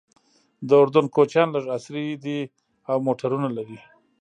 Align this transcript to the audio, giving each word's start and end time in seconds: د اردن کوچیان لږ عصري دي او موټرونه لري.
د 0.67 0.69
اردن 0.81 1.05
کوچیان 1.15 1.47
لږ 1.55 1.65
عصري 1.75 2.05
دي 2.23 2.39
او 2.89 2.97
موټرونه 3.07 3.47
لري. 3.57 3.79